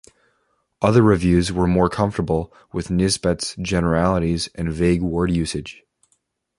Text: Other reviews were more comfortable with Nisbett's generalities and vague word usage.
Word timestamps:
Other 0.81 1.03
reviews 1.03 1.51
were 1.51 1.67
more 1.67 1.87
comfortable 1.87 2.51
with 2.73 2.87
Nisbett's 2.89 3.55
generalities 3.61 4.49
and 4.55 4.73
vague 4.73 5.03
word 5.03 5.29
usage. 5.29 5.83